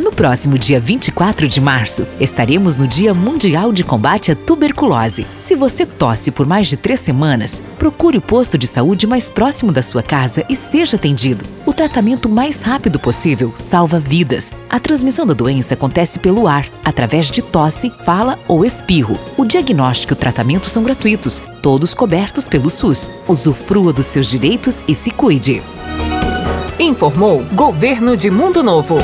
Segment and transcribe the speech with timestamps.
[0.00, 5.26] No próximo dia 24 de março, estaremos no Dia Mundial de Combate à Tuberculose.
[5.36, 9.70] Se você tosse por mais de três semanas, procure o posto de saúde mais próximo
[9.70, 11.44] da sua casa e seja atendido.
[11.66, 14.50] O tratamento mais rápido possível salva vidas.
[14.70, 19.18] A transmissão da doença acontece pelo ar, através de tosse, fala ou espirro.
[19.36, 23.10] O diagnóstico e o tratamento são gratuitos, todos cobertos pelo SUS.
[23.28, 25.62] Usufrua dos seus direitos e se cuide.
[26.78, 28.96] Informou Governo de Mundo Novo.